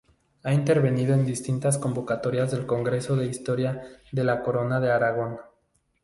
[0.41, 5.37] Ha intervenido en distintas convocatorias del Congreso de Historia de la Corona de Aragón.